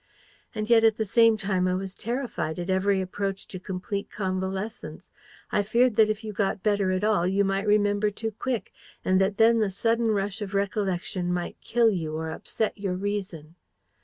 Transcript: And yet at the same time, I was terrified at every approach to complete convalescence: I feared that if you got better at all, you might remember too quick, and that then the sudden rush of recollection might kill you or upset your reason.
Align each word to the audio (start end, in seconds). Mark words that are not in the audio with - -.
And 0.55 0.67
yet 0.67 0.83
at 0.83 0.97
the 0.97 1.05
same 1.05 1.37
time, 1.37 1.67
I 1.67 1.75
was 1.75 1.93
terrified 1.93 2.57
at 2.57 2.71
every 2.71 3.01
approach 3.01 3.47
to 3.49 3.59
complete 3.59 4.09
convalescence: 4.09 5.11
I 5.51 5.61
feared 5.61 5.95
that 5.97 6.09
if 6.09 6.23
you 6.23 6.33
got 6.33 6.63
better 6.63 6.91
at 6.91 7.03
all, 7.03 7.27
you 7.27 7.43
might 7.43 7.67
remember 7.67 8.09
too 8.09 8.31
quick, 8.31 8.73
and 9.05 9.21
that 9.21 9.37
then 9.37 9.59
the 9.59 9.69
sudden 9.69 10.07
rush 10.07 10.41
of 10.41 10.55
recollection 10.55 11.31
might 11.31 11.61
kill 11.61 11.91
you 11.91 12.15
or 12.15 12.31
upset 12.31 12.75
your 12.79 12.95
reason. 12.95 13.53